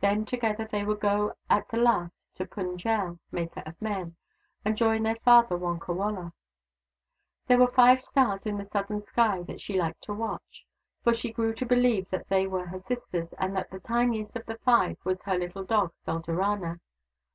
[0.00, 4.16] Then, together, they would go at the last to Pund jel, Maker of Men,
[4.66, 6.34] and join their father Wonkawala.
[7.46, 10.66] There were five stars in the southern sky that she liked to watch,
[11.02, 14.44] for she grew to believe that they were her sisters, and that the tiniest of
[14.44, 16.80] the five was her little dog Dulderana.